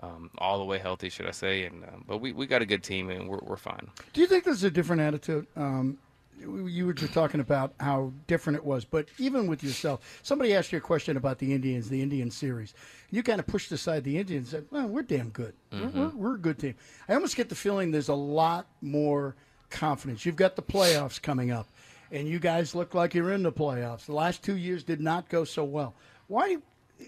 Um, 0.00 0.30
all 0.38 0.58
the 0.58 0.64
way 0.64 0.78
healthy, 0.78 1.08
should 1.08 1.26
I 1.26 1.30
say? 1.30 1.64
And 1.64 1.82
um, 1.84 2.04
but 2.06 2.18
we, 2.18 2.32
we 2.32 2.46
got 2.46 2.60
a 2.60 2.66
good 2.66 2.82
team, 2.82 3.08
and 3.08 3.28
we're 3.28 3.40
we're 3.42 3.56
fine. 3.56 3.88
Do 4.12 4.20
you 4.20 4.26
think 4.26 4.44
there's 4.44 4.62
a 4.62 4.70
different 4.70 5.00
attitude? 5.00 5.46
Um, 5.56 5.98
you 6.38 6.86
were 6.86 6.92
just 6.92 7.12
talking 7.12 7.40
about 7.40 7.74
how 7.80 8.12
different 8.26 8.56
it 8.56 8.64
was, 8.64 8.84
but 8.84 9.08
even 9.18 9.46
with 9.46 9.64
yourself, 9.64 10.20
somebody 10.22 10.54
asked 10.54 10.72
you 10.72 10.78
a 10.78 10.80
question 10.80 11.16
about 11.16 11.38
the 11.38 11.54
Indians, 11.54 11.88
the 11.88 12.02
Indian 12.02 12.30
series. 12.30 12.74
You 13.10 13.22
kind 13.22 13.40
of 13.40 13.46
pushed 13.46 13.72
aside 13.72 14.04
the 14.04 14.18
Indians 14.18 14.52
and 14.52 14.62
said, 14.62 14.66
well, 14.70 14.86
we're 14.86 15.02
damn 15.02 15.30
good. 15.30 15.54
We're, 15.72 15.88
we're, 15.88 16.08
we're 16.08 16.34
a 16.34 16.38
good 16.38 16.58
team. 16.58 16.74
I 17.08 17.14
almost 17.14 17.36
get 17.36 17.48
the 17.48 17.54
feeling 17.54 17.90
there's 17.90 18.08
a 18.08 18.14
lot 18.14 18.66
more 18.80 19.36
confidence. 19.70 20.26
You've 20.26 20.36
got 20.36 20.56
the 20.56 20.62
playoffs 20.62 21.20
coming 21.20 21.50
up, 21.50 21.68
and 22.10 22.28
you 22.28 22.38
guys 22.38 22.74
look 22.74 22.94
like 22.94 23.14
you're 23.14 23.32
in 23.32 23.42
the 23.42 23.52
playoffs. 23.52 24.06
The 24.06 24.14
last 24.14 24.42
two 24.42 24.56
years 24.56 24.84
did 24.84 25.00
not 25.00 25.28
go 25.28 25.44
so 25.44 25.64
well. 25.64 25.94
Why? 26.28 26.58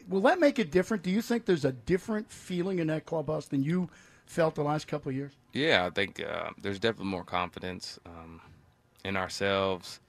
Will 0.09 0.21
that 0.23 0.39
make 0.39 0.59
it 0.59 0.71
different? 0.71 1.03
Do 1.03 1.11
you 1.11 1.23
think 1.23 1.47
there's 1.47 1.65
a 1.65 1.73
different 1.73 2.31
feeling 2.31 2.79
in 2.79 2.89
that 2.89 3.07
clubhouse 3.07 3.47
than 3.47 3.63
you 3.63 3.89
felt 4.27 4.55
the 4.55 4.63
last 4.63 4.87
couple 4.87 5.11
of 5.11 5.17
years? 5.17 5.33
Yeah, 5.53 5.87
I 5.87 5.91
think 5.91 6.23
uh, 6.23 6.51
there's 6.61 6.79
definitely 6.79 7.11
more 7.11 7.25
confidence 7.25 7.99
um, 8.05 8.41
in 9.05 9.17
ourselves. 9.17 10.01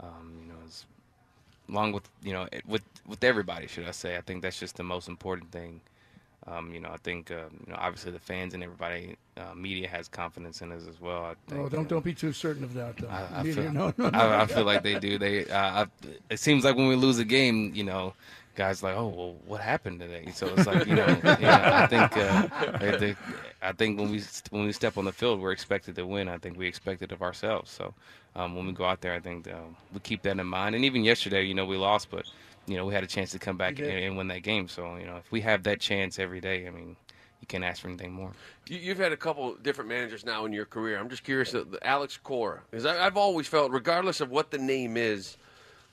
Um, 0.00 0.38
you 0.42 0.48
know, 0.48 0.58
as, 0.66 0.86
along 1.68 1.92
with 1.92 2.08
you 2.22 2.32
know 2.32 2.48
with 2.66 2.82
with 3.06 3.24
everybody, 3.24 3.66
should 3.66 3.86
I 3.88 3.92
say? 3.92 4.16
I 4.16 4.20
think 4.22 4.42
that's 4.42 4.58
just 4.60 4.76
the 4.76 4.84
most 4.84 5.08
important 5.08 5.50
thing. 5.52 5.80
Um, 6.46 6.74
you 6.74 6.80
know, 6.80 6.90
I 6.92 6.98
think 6.98 7.30
uh, 7.30 7.44
you 7.66 7.72
know 7.72 7.78
obviously 7.78 8.12
the 8.12 8.18
fans 8.18 8.52
and 8.52 8.62
everybody, 8.62 9.16
uh, 9.38 9.54
media 9.54 9.88
has 9.88 10.08
confidence 10.08 10.60
in 10.60 10.72
us 10.72 10.82
as 10.86 11.00
well. 11.00 11.24
I 11.24 11.34
think, 11.48 11.60
Oh, 11.62 11.68
don't 11.70 11.88
don't 11.88 12.04
be 12.04 12.12
too 12.14 12.32
certain 12.34 12.64
of 12.64 12.74
that. 12.74 12.98
Though. 12.98 13.08
I, 13.08 13.40
I 13.40 13.42
feel, 13.42 13.72
no, 13.72 13.94
no, 13.96 14.10
no. 14.10 14.18
I, 14.18 14.42
I 14.42 14.46
feel 14.46 14.64
like 14.64 14.82
they 14.82 14.98
do. 14.98 15.16
They, 15.18 15.46
uh, 15.48 15.84
I, 15.84 15.86
it 16.28 16.38
seems 16.38 16.62
like 16.64 16.76
when 16.76 16.86
we 16.88 16.96
lose 16.96 17.18
a 17.18 17.24
game, 17.24 17.72
you 17.74 17.84
know, 17.84 18.12
guys 18.56 18.82
like, 18.82 18.94
oh, 18.94 19.08
well, 19.08 19.36
what 19.46 19.62
happened 19.62 20.00
today? 20.00 20.30
So 20.34 20.46
it's 20.48 20.66
like, 20.66 20.86
you 20.86 20.96
know, 20.96 21.06
yeah, 21.40 21.80
I 21.82 21.86
think, 21.86 22.16
uh, 22.16 22.98
they- 22.98 23.16
I 23.62 23.72
think 23.72 23.98
when 23.98 24.10
we 24.10 24.22
when 24.50 24.66
we 24.66 24.72
step 24.72 24.98
on 24.98 25.06
the 25.06 25.12
field, 25.12 25.40
we're 25.40 25.52
expected 25.52 25.96
to 25.96 26.06
win. 26.06 26.28
I 26.28 26.36
think 26.36 26.58
we 26.58 26.66
expect 26.66 27.00
it 27.00 27.10
of 27.12 27.22
ourselves. 27.22 27.70
So 27.70 27.94
um, 28.36 28.54
when 28.54 28.66
we 28.66 28.72
go 28.72 28.84
out 28.84 29.00
there, 29.00 29.14
I 29.14 29.20
think 29.20 29.50
um, 29.50 29.74
we 29.94 30.00
keep 30.00 30.20
that 30.24 30.38
in 30.38 30.46
mind. 30.46 30.74
And 30.74 30.84
even 30.84 31.02
yesterday, 31.04 31.44
you 31.44 31.54
know, 31.54 31.64
we 31.64 31.78
lost, 31.78 32.10
but 32.10 32.26
you 32.66 32.76
know, 32.76 32.84
we 32.86 32.94
had 32.94 33.04
a 33.04 33.06
chance 33.06 33.30
to 33.32 33.38
come 33.38 33.56
back 33.56 33.78
and, 33.78 33.88
and 33.88 34.16
win 34.16 34.28
that 34.28 34.42
game. 34.42 34.68
So 34.68 34.96
you 34.96 35.06
know, 35.06 35.16
if 35.16 35.30
we 35.30 35.40
have 35.42 35.62
that 35.64 35.80
chance 35.80 36.18
every 36.18 36.40
day, 36.40 36.66
I 36.66 36.70
mean, 36.70 36.96
you 37.40 37.46
can't 37.46 37.64
ask 37.64 37.82
for 37.82 37.88
anything 37.88 38.12
more. 38.12 38.32
You, 38.68 38.78
you've 38.78 38.98
had 38.98 39.12
a 39.12 39.16
couple 39.16 39.54
different 39.56 39.90
managers 39.90 40.24
now 40.24 40.44
in 40.46 40.52
your 40.52 40.64
career. 40.64 40.98
I'm 40.98 41.08
just 41.08 41.24
curious, 41.24 41.54
Alex 41.82 42.18
Cora, 42.22 42.62
because 42.70 42.86
I've 42.86 43.16
always 43.16 43.46
felt, 43.46 43.70
regardless 43.70 44.20
of 44.20 44.30
what 44.30 44.50
the 44.50 44.58
name 44.58 44.96
is, 44.96 45.36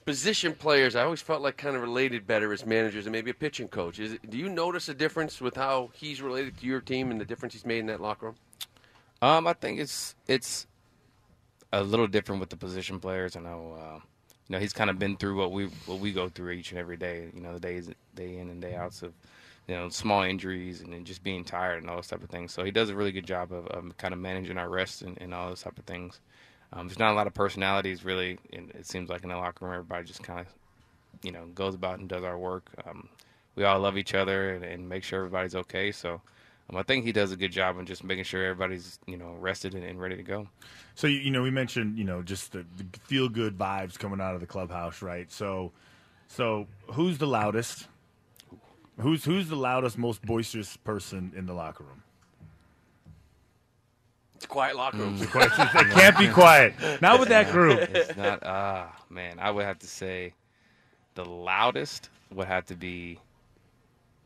position 0.05 0.53
players, 0.53 0.95
I 0.95 1.03
always 1.03 1.21
felt 1.21 1.41
like 1.41 1.57
kind 1.57 1.75
of 1.75 1.81
related 1.81 2.25
better 2.25 2.51
as 2.53 2.65
managers 2.65 3.05
and 3.05 3.11
maybe 3.11 3.31
a 3.31 3.33
pitching 3.33 3.67
coach. 3.67 3.99
Is 3.99 4.13
it, 4.13 4.29
do 4.29 4.37
you 4.37 4.49
notice 4.49 4.89
a 4.89 4.93
difference 4.93 5.41
with 5.41 5.55
how 5.55 5.89
he's 5.93 6.21
related 6.21 6.57
to 6.59 6.65
your 6.65 6.81
team 6.81 7.11
and 7.11 7.19
the 7.19 7.25
difference 7.25 7.53
he's 7.53 7.65
made 7.65 7.79
in 7.79 7.87
that 7.87 8.01
locker 8.01 8.27
room? 8.27 8.35
Um, 9.21 9.45
I 9.45 9.53
think 9.53 9.79
it's 9.79 10.15
it's 10.27 10.65
a 11.71 11.83
little 11.83 12.07
different 12.07 12.39
with 12.39 12.49
the 12.49 12.57
position 12.57 12.99
players. 12.99 13.35
I 13.35 13.41
know, 13.41 13.77
uh, 13.79 13.99
know, 14.51 14.59
he's 14.59 14.73
kind 14.73 14.89
of 14.89 14.99
been 14.99 15.17
through 15.17 15.37
what 15.37 15.51
we 15.51 15.65
what 15.85 15.99
we 15.99 16.11
go 16.11 16.29
through 16.29 16.51
each 16.51 16.71
and 16.71 16.79
every 16.79 16.97
day. 16.97 17.27
You 17.33 17.41
know, 17.41 17.53
the 17.53 17.59
days 17.59 17.89
day 18.15 18.37
in 18.37 18.49
and 18.49 18.61
day 18.61 18.75
outs 18.75 19.01
of 19.01 19.13
you 19.67 19.75
know 19.75 19.89
small 19.89 20.23
injuries 20.23 20.81
and 20.81 20.91
then 20.91 21.05
just 21.05 21.23
being 21.23 21.43
tired 21.43 21.81
and 21.81 21.89
all 21.89 21.97
those 21.97 22.07
type 22.07 22.23
of 22.23 22.29
things. 22.29 22.51
So 22.51 22.63
he 22.63 22.71
does 22.71 22.89
a 22.89 22.95
really 22.95 23.11
good 23.11 23.25
job 23.25 23.51
of, 23.51 23.67
of 23.67 23.97
kind 23.97 24.13
of 24.13 24.19
managing 24.19 24.57
our 24.57 24.69
rest 24.69 25.01
and, 25.01 25.17
and 25.21 25.33
all 25.33 25.49
those 25.49 25.61
type 25.61 25.77
of 25.77 25.85
things. 25.85 26.19
Um, 26.73 26.87
there's 26.87 26.99
not 26.99 27.11
a 27.11 27.15
lot 27.15 27.27
of 27.27 27.33
personalities 27.33 28.03
really. 28.03 28.39
And 28.53 28.71
it 28.71 28.85
seems 28.87 29.09
like 29.09 29.23
in 29.23 29.29
the 29.29 29.37
locker 29.37 29.65
room, 29.65 29.73
everybody 29.73 30.05
just 30.05 30.23
kind 30.23 30.39
of 30.39 30.47
you 31.23 31.31
know 31.31 31.45
goes 31.55 31.75
about 31.75 31.99
and 31.99 32.09
does 32.09 32.23
our 32.23 32.37
work. 32.37 32.69
Um, 32.85 33.09
we 33.55 33.63
all 33.63 33.79
love 33.79 33.97
each 33.97 34.13
other 34.13 34.53
and, 34.55 34.63
and 34.63 34.89
make 34.89 35.03
sure 35.03 35.19
everybody's 35.19 35.55
okay. 35.55 35.91
So. 35.91 36.21
Um, 36.71 36.77
I 36.77 36.83
think 36.83 37.05
he 37.05 37.11
does 37.11 37.31
a 37.31 37.35
good 37.35 37.51
job 37.51 37.77
in 37.79 37.85
just 37.85 38.03
making 38.03 38.23
sure 38.23 38.43
everybody's 38.43 38.99
you 39.05 39.17
know 39.17 39.35
rested 39.39 39.73
and, 39.75 39.83
and 39.83 39.99
ready 39.99 40.15
to 40.15 40.23
go. 40.23 40.47
So 40.95 41.07
you, 41.07 41.19
you 41.19 41.31
know, 41.31 41.41
we 41.41 41.51
mentioned 41.51 41.97
you 41.97 42.03
know 42.03 42.21
just 42.21 42.51
the, 42.53 42.65
the 42.77 42.85
feel 43.03 43.29
good 43.29 43.57
vibes 43.57 43.97
coming 43.97 44.21
out 44.21 44.35
of 44.35 44.41
the 44.41 44.47
clubhouse, 44.47 45.01
right? 45.01 45.31
So, 45.31 45.71
so 46.27 46.67
who's 46.93 47.17
the 47.17 47.27
loudest? 47.27 47.87
Who's 48.99 49.23
who's 49.23 49.49
the 49.49 49.55
loudest, 49.55 49.97
most 49.97 50.21
boisterous 50.21 50.77
person 50.77 51.33
in 51.35 51.45
the 51.45 51.53
locker 51.53 51.83
room? 51.83 52.03
It's 54.35 54.45
a 54.45 54.47
quiet 54.47 54.75
locker 54.75 54.97
room. 54.97 55.17
it 55.21 55.29
can't 55.29 56.17
be 56.17 56.27
quiet. 56.27 56.73
Not 56.99 57.19
with 57.19 57.29
that 57.29 57.51
group. 57.51 57.79
It's 57.93 58.17
not. 58.17 58.39
Ah, 58.43 58.95
man. 59.09 59.37
I 59.39 59.51
would 59.51 59.65
have 59.65 59.77
to 59.79 59.87
say 59.87 60.33
the 61.13 61.25
loudest 61.25 62.09
would 62.33 62.47
have 62.47 62.65
to 62.65 62.75
be 62.75 63.19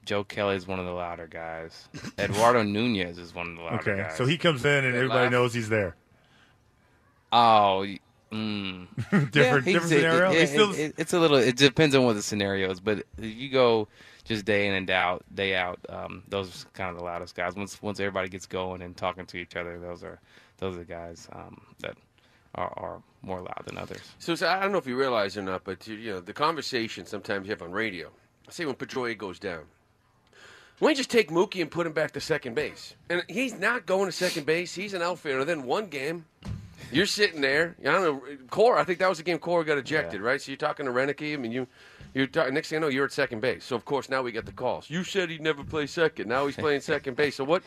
Joe 0.05 0.23
Kelly 0.23 0.55
is 0.55 0.67
one 0.67 0.79
of 0.79 0.85
the 0.85 0.91
louder 0.93 1.27
guys. 1.27 1.87
Eduardo 2.19 2.63
Nunez 2.63 3.17
is 3.17 3.33
one 3.35 3.49
of 3.51 3.55
the 3.57 3.61
louder 3.63 3.75
Okay, 3.91 3.97
guys. 4.01 4.05
Okay, 4.11 4.15
so 4.17 4.25
he 4.25 4.37
comes 4.37 4.63
in 4.63 4.85
and 4.85 4.93
They 4.93 4.99
everybody 4.99 5.23
laugh. 5.25 5.31
knows 5.31 5.53
he's 5.53 5.69
there. 5.69 5.95
Oh. 7.31 7.85
Mm. 8.31 8.87
different 9.31 9.33
Yeah, 9.33 9.51
different 9.63 9.65
he's- 9.65 9.91
it- 9.91 10.35
it- 10.35 10.47
still 10.49 10.71
it- 10.71 10.79
it- 10.79 10.95
it's 10.97 11.13
a 11.13 11.19
little. 11.19 11.37
It 11.37 11.55
depends 11.55 11.95
on 11.95 12.03
what 12.05 12.13
the 12.13 12.21
scenario 12.21 12.69
is, 12.71 12.79
but 12.79 12.99
if 13.17 13.35
you 13.35 13.49
go 13.49 13.87
just 14.25 14.45
day 14.45 14.67
in 14.67 14.73
and 14.73 14.89
out, 14.89 15.23
day 15.33 15.55
out, 15.55 15.79
um, 15.89 16.23
those 16.27 16.65
are 16.65 16.69
kind 16.69 16.89
of 16.89 16.97
the 16.97 17.03
loudest 17.03 17.35
guys. 17.35 17.55
Once 17.55 17.81
once 17.81 17.99
everybody 17.99 18.27
gets 18.27 18.45
going 18.45 18.81
and 18.81 18.97
talking 18.97 19.25
to 19.27 19.37
each 19.37 19.55
other, 19.55 19.79
those 19.79 20.03
are 20.03 20.19
those 20.57 20.75
are 20.75 20.79
the 20.79 20.85
guys 20.85 21.29
um, 21.33 21.61
that 21.79 21.95
are, 22.55 22.73
are 22.77 23.03
more 23.21 23.39
loud 23.41 23.61
than 23.65 23.77
others. 23.77 24.01
So, 24.19 24.33
so 24.35 24.47
I 24.47 24.59
don't 24.61 24.71
know 24.71 24.79
if 24.79 24.87
you 24.87 24.97
realize 24.97 25.37
or 25.37 25.41
not, 25.43 25.63
but 25.63 25.87
you 25.87 26.11
know 26.11 26.19
the 26.19 26.33
conversation 26.33 27.05
sometimes 27.05 27.45
you 27.47 27.51
have 27.51 27.61
on 27.61 27.71
radio. 27.71 28.09
Say 28.49 28.65
when 28.65 28.75
Pedroia 28.75 29.17
goes 29.17 29.39
down, 29.39 29.63
why 30.79 30.87
don't 30.87 30.91
you 30.91 30.95
just 30.97 31.09
take 31.11 31.29
Mookie 31.29 31.61
and 31.61 31.71
put 31.71 31.87
him 31.87 31.93
back 31.93 32.11
to 32.11 32.19
second 32.19 32.53
base? 32.53 32.95
And 33.09 33.23
he's 33.29 33.57
not 33.57 33.85
going 33.85 34.07
to 34.07 34.11
second 34.11 34.45
base. 34.45 34.75
He's 34.75 34.93
an 34.93 35.01
outfielder. 35.01 35.45
Then 35.45 35.63
one 35.63 35.87
game, 35.87 36.25
you're 36.91 37.05
sitting 37.05 37.41
there. 37.41 37.75
I 37.79 37.83
don't 37.83 38.03
know. 38.03 38.21
Cora, 38.49 38.81
I 38.81 38.83
think 38.83 38.99
that 38.99 39.07
was 39.07 39.17
the 39.17 39.23
game 39.23 39.37
Cora 39.37 39.63
got 39.63 39.77
ejected, 39.77 40.19
right? 40.21 40.41
So 40.41 40.51
you're 40.51 40.57
talking 40.57 40.85
to 40.85 40.91
Roenicke. 40.91 41.33
I 41.33 41.37
mean, 41.37 41.51
you, 41.53 41.65
you're 42.13 42.27
talking, 42.27 42.53
next 42.53 42.69
thing 42.69 42.77
you 42.77 42.81
know, 42.81 42.87
you're 42.87 43.05
at 43.05 43.13
second 43.13 43.39
base. 43.39 43.63
So 43.63 43.75
of 43.75 43.85
course 43.85 44.09
now 44.09 44.21
we 44.21 44.31
get 44.33 44.45
the 44.45 44.51
calls. 44.51 44.89
You 44.89 45.03
said 45.03 45.29
he'd 45.29 45.41
never 45.41 45.63
play 45.63 45.87
second. 45.87 46.27
Now 46.27 46.45
he's 46.45 46.57
playing 46.57 46.81
second 46.81 47.15
base. 47.17 47.35
So 47.35 47.43
what? 47.43 47.63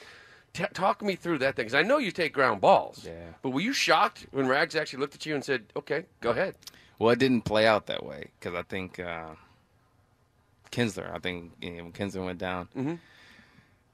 T- 0.54 0.64
talk 0.72 1.02
me 1.02 1.14
through 1.14 1.38
that 1.38 1.56
thing 1.56 1.66
because 1.66 1.74
I 1.74 1.82
know 1.82 1.98
you 1.98 2.10
take 2.10 2.32
ground 2.32 2.62
balls. 2.62 3.04
Yeah. 3.06 3.12
But 3.42 3.50
were 3.50 3.60
you 3.60 3.74
shocked 3.74 4.26
when 4.30 4.48
Rags 4.48 4.74
actually 4.76 5.00
looked 5.00 5.14
at 5.14 5.26
you 5.26 5.34
and 5.34 5.44
said, 5.44 5.64
"Okay, 5.76 6.06
go 6.22 6.30
ahead"? 6.30 6.54
Well, 6.98 7.10
it 7.10 7.18
didn't 7.18 7.42
play 7.42 7.66
out 7.66 7.86
that 7.86 8.02
way 8.02 8.30
because 8.40 8.54
I 8.58 8.62
think 8.62 8.98
uh, 8.98 9.26
Kinsler. 10.78 11.12
I 11.14 11.18
think 11.18 11.52
you 11.60 11.72
know, 11.72 11.84
when 11.84 11.92
Kinsler 11.92 12.24
went 12.24 12.38
down, 12.38 12.68
Mm-hmm. 12.76 12.94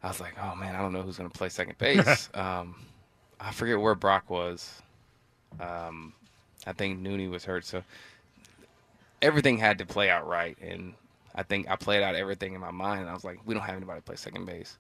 I 0.03 0.09
was 0.09 0.21
like, 0.21 0.35
oh 0.39 0.55
man, 0.55 0.77
I 0.77 0.81
don't 0.83 0.93
know 0.93 1.01
who's 1.01 1.17
going 1.17 1.31
to 1.31 1.37
play 1.39 1.49
second 1.49 1.79
base. 1.79 2.29
um, 2.35 2.75
I 3.41 3.53
forget 3.53 3.81
where 3.81 3.95
Brock 3.95 4.29
was. 4.29 4.83
Um, 5.59 6.13
I 6.67 6.73
think 6.73 7.01
Nooney 7.01 7.31
was 7.31 7.43
hurt, 7.45 7.65
so 7.65 7.83
everything 9.23 9.57
had 9.57 9.79
to 9.79 9.87
play 9.87 10.11
out 10.11 10.27
right. 10.29 10.59
And 10.61 10.93
I 11.35 11.43
think 11.43 11.71
I 11.71 11.77
played 11.77 12.03
out 12.03 12.15
everything 12.15 12.55
in 12.55 12.61
my 12.61 12.71
mind. 12.71 13.01
And 13.01 13.09
I 13.11 13.15
was 13.15 13.25
like, 13.25 13.41
we 13.47 13.55
don't 13.55 13.63
have 13.63 13.77
anybody 13.77 14.01
to 14.01 14.05
play 14.05 14.17
second 14.17 14.45
base. 14.45 14.77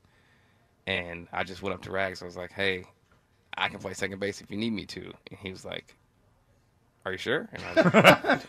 And 0.87 1.26
I 1.32 1.42
just 1.42 1.62
went 1.62 1.75
up 1.75 1.82
to 1.82 1.90
Rags. 1.90 2.20
I 2.23 2.26
was 2.26 2.37
like, 2.37 2.52
hey, 2.52 2.84
I 3.56 3.68
can 3.68 3.78
play 3.78 3.94
second 3.94 4.18
base 4.20 4.42
if 4.42 4.50
you 4.50 4.58
need 4.58 4.75
me 4.75 4.84
to. 4.87 5.11
And 5.30 5.38
he 5.40 5.50
was 5.50 5.64
like, 5.64 5.94
are 7.06 7.12
you 7.12 7.18
sure? 7.18 7.49
And 7.52 7.62
I 7.62 7.75
was 7.82 7.94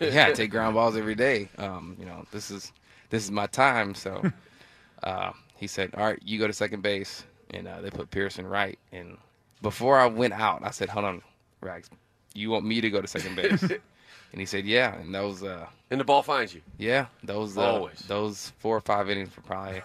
yeah, 0.12 0.26
I 0.26 0.32
take 0.32 0.50
ground 0.50 0.74
balls 0.74 0.96
every 0.96 1.14
day. 1.14 1.48
Um, 1.56 1.96
you 1.98 2.04
know, 2.04 2.26
this 2.32 2.50
is 2.50 2.72
this 3.10 3.24
is 3.24 3.30
my 3.30 3.46
time. 3.46 3.94
So 3.94 4.22
uh, 5.02 5.32
he 5.56 5.66
said, 5.66 5.94
all 5.96 6.04
right, 6.04 6.18
you 6.24 6.38
go 6.38 6.46
to 6.46 6.52
second 6.52 6.82
base. 6.82 7.24
And 7.50 7.68
uh, 7.68 7.80
they 7.80 7.90
put 7.90 8.10
Pearson 8.10 8.46
right. 8.46 8.78
And 8.92 9.18
before 9.62 9.98
I 9.98 10.06
went 10.06 10.32
out, 10.34 10.62
I 10.64 10.70
said, 10.70 10.88
hold 10.88 11.04
on, 11.04 11.22
Rags, 11.60 11.88
you 12.34 12.50
want 12.50 12.64
me 12.64 12.80
to 12.80 12.90
go 12.90 13.00
to 13.00 13.06
second 13.06 13.36
base? 13.40 13.62
and 13.62 14.40
he 14.40 14.44
said, 14.46 14.64
yeah. 14.66 14.96
And 14.96 15.14
that 15.14 15.22
was, 15.22 15.44
uh, 15.44 15.66
And 15.90 16.00
the 16.00 16.04
ball 16.04 16.22
finds 16.22 16.52
you. 16.54 16.60
yeah, 16.76 17.06
those 17.22 17.56
uh, 17.56 17.62
Always. 17.62 18.00
those 18.08 18.52
four 18.58 18.76
or 18.76 18.80
five 18.80 19.08
innings 19.08 19.34
were 19.36 19.42
probably 19.44 19.80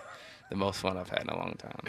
the 0.49 0.55
most 0.55 0.79
fun 0.81 0.97
I've 0.97 1.07
had 1.09 1.21
in 1.21 1.29
a 1.29 1.37
long 1.37 1.53
time. 1.59 1.79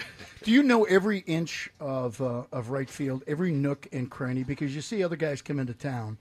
Do 0.45 0.51
you 0.53 0.62
know 0.62 0.85
every 0.85 1.21
inch 1.21 1.71
of 1.81 2.21
uh, 2.21 2.43
of 2.53 2.69
right 2.71 2.89
field, 2.91 3.25
every 3.27 3.51
nook 3.51 3.89
and 3.93 4.11
cranny? 4.11 4.45
Because 4.45 4.75
you 4.75 4.83
see 4.83 5.03
other 5.03 5.17
guys 5.17 5.41
come 5.43 5.59
into 5.59 5.73
town, 5.75 6.19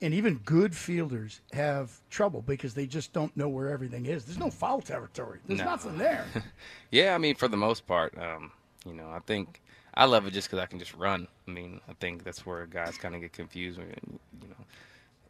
and 0.00 0.14
even 0.14 0.36
good 0.44 0.74
fielders 0.76 1.40
have 1.52 1.90
trouble 2.10 2.42
because 2.42 2.74
they 2.74 2.86
just 2.86 3.12
don't 3.12 3.36
know 3.36 3.48
where 3.48 3.68
everything 3.68 4.06
is. 4.06 4.24
There's 4.24 4.38
no 4.38 4.50
foul 4.50 4.80
territory. 4.80 5.40
There's 5.46 5.58
No. 5.58 5.64
nothing 5.66 5.98
there. 5.98 6.24
Yeah, 6.90 7.14
I 7.14 7.18
mean, 7.18 7.34
for 7.34 7.48
the 7.48 7.56
most 7.56 7.86
part, 7.86 8.16
um, 8.18 8.50
you 8.86 8.94
know, 8.94 9.10
I 9.10 9.18
think 9.20 9.60
I 9.94 10.04
love 10.06 10.26
it 10.26 10.32
just 10.32 10.48
because 10.48 10.62
I 10.62 10.66
can 10.66 10.78
just 10.78 10.94
run. 10.94 11.26
I 11.46 11.50
mean, 11.50 11.80
I 11.88 11.92
think 11.94 12.24
that's 12.24 12.46
where 12.46 12.64
guys 12.66 12.96
kind 12.96 13.14
of 13.14 13.20
get 13.20 13.32
confused. 13.32 13.78
When, 13.78 13.88
you 14.42 14.48
know, 14.48 14.64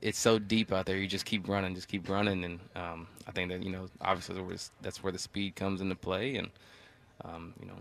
it's 0.03 0.19
so 0.19 0.39
deep 0.39 0.73
out 0.73 0.87
there. 0.87 0.97
You 0.97 1.09
just 1.09 1.25
keep 1.25 1.49
running, 1.49 1.75
just 1.75 1.89
keep 1.89 2.09
running, 2.09 2.45
and 2.45 2.61
um, 2.77 3.09
I 3.27 3.33
think 3.33 3.51
that 3.51 3.63
you 3.65 3.71
know, 3.71 3.89
obviously, 4.03 4.37
that's 4.83 5.03
where 5.03 5.13
the 5.13 5.19
speed 5.19 5.57
comes 5.57 5.81
into 5.81 5.95
play, 5.97 6.37
and 6.37 6.49
um, 7.25 7.55
you 7.61 7.67
know. 7.67 7.77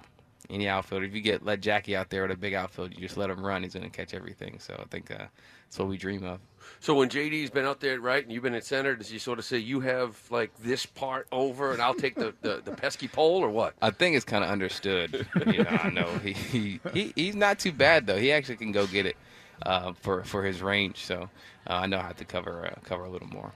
Any 0.49 0.69
outfield. 0.69 1.03
if 1.03 1.13
you 1.13 1.21
get 1.21 1.45
let 1.45 1.59
Jackie 1.59 1.95
out 1.95 2.09
there 2.09 2.21
with 2.21 2.31
a 2.31 2.37
big 2.37 2.53
outfield, 2.53 2.93
you 2.93 2.99
just 2.99 3.17
let 3.17 3.29
him 3.29 3.45
run. 3.45 3.63
He's 3.63 3.73
going 3.73 3.83
to 3.83 3.89
catch 3.89 4.13
everything. 4.13 4.59
So 4.59 4.75
I 4.79 4.85
think 4.85 5.11
uh, 5.11 5.17
that's 5.17 5.77
what 5.77 5.89
we 5.89 5.97
dream 5.97 6.23
of. 6.23 6.39
So 6.79 6.93
when 6.93 7.09
JD's 7.09 7.49
been 7.49 7.65
out 7.65 7.79
there, 7.79 7.99
right, 7.99 8.23
and 8.23 8.31
you've 8.31 8.43
been 8.43 8.53
at 8.53 8.63
center, 8.63 8.95
does 8.95 9.09
he 9.09 9.19
sort 9.19 9.39
of 9.39 9.45
say 9.45 9.57
you 9.57 9.81
have 9.81 10.19
like 10.29 10.51
this 10.59 10.85
part 10.85 11.27
over, 11.31 11.71
and 11.73 11.81
I'll 11.81 11.93
take 11.93 12.15
the, 12.15 12.33
the, 12.41 12.61
the 12.63 12.71
pesky 12.71 13.07
pole, 13.07 13.43
or 13.43 13.49
what? 13.49 13.73
I 13.81 13.89
think 13.89 14.15
it's 14.15 14.25
kind 14.25 14.43
of 14.43 14.49
understood. 14.49 15.27
You 15.47 15.63
know, 15.63 15.69
I 15.69 15.89
know 15.89 16.07
he, 16.19 16.33
he, 16.33 16.79
he 16.93 17.13
he's 17.15 17.35
not 17.35 17.59
too 17.59 17.71
bad 17.71 18.05
though. 18.05 18.17
He 18.17 18.31
actually 18.31 18.57
can 18.57 18.71
go 18.71 18.85
get 18.87 19.05
it 19.05 19.17
uh, 19.65 19.93
for 19.93 20.23
for 20.23 20.43
his 20.43 20.61
range. 20.61 21.05
So 21.05 21.29
uh, 21.67 21.73
I 21.73 21.87
know 21.87 21.97
I 21.97 22.03
have 22.03 22.17
to 22.17 22.25
cover 22.25 22.67
uh, 22.67 22.79
cover 22.83 23.03
a 23.05 23.09
little 23.09 23.27
more. 23.27 23.51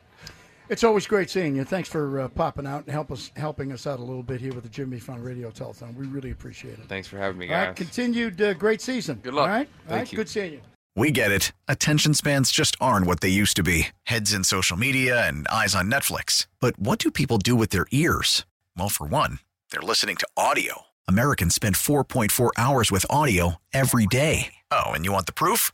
It's 0.71 0.85
always 0.85 1.05
great 1.05 1.29
seeing 1.29 1.57
you. 1.57 1.65
Thanks 1.65 1.89
for 1.89 2.21
uh, 2.21 2.27
popping 2.29 2.65
out 2.65 2.85
and 2.85 2.93
help 2.93 3.11
us 3.11 3.29
helping 3.35 3.73
us 3.73 3.85
out 3.85 3.99
a 3.99 4.01
little 4.01 4.23
bit 4.23 4.39
here 4.39 4.53
with 4.53 4.63
the 4.63 4.69
Jimmy 4.69 4.99
Fund 4.99 5.21
Radio 5.21 5.51
Telethon. 5.51 5.93
We 5.97 6.07
really 6.07 6.31
appreciate 6.31 6.79
it. 6.79 6.85
Thanks 6.87 7.09
for 7.09 7.17
having 7.17 7.37
me, 7.37 7.47
guys. 7.47 7.67
right, 7.67 7.75
continued 7.75 8.41
uh, 8.41 8.53
great 8.53 8.79
season. 8.81 9.19
Good 9.21 9.33
luck. 9.33 9.49
All 9.49 9.53
right, 9.53 9.67
Thank 9.85 9.99
right, 9.99 10.11
you. 10.13 10.15
good 10.15 10.29
seeing 10.29 10.53
you. 10.53 10.61
We 10.95 11.11
get 11.11 11.29
it. 11.29 11.51
Attention 11.67 12.13
spans 12.13 12.53
just 12.53 12.77
aren't 12.79 13.05
what 13.05 13.19
they 13.19 13.27
used 13.27 13.57
to 13.57 13.63
be 13.63 13.89
heads 14.03 14.31
in 14.31 14.45
social 14.45 14.77
media 14.77 15.27
and 15.27 15.45
eyes 15.49 15.75
on 15.75 15.91
Netflix. 15.91 16.47
But 16.61 16.79
what 16.79 16.99
do 16.99 17.11
people 17.11 17.37
do 17.37 17.53
with 17.57 17.71
their 17.71 17.85
ears? 17.91 18.45
Well, 18.77 18.87
for 18.87 19.05
one, 19.05 19.39
they're 19.71 19.81
listening 19.81 20.15
to 20.17 20.27
audio. 20.37 20.83
Americans 21.05 21.53
spend 21.53 21.75
4.4 21.75 22.51
hours 22.57 22.89
with 22.91 23.05
audio 23.09 23.55
every 23.73 24.05
day. 24.05 24.53
Oh, 24.71 24.91
and 24.91 25.03
you 25.03 25.11
want 25.11 25.25
the 25.25 25.33
proof? 25.33 25.73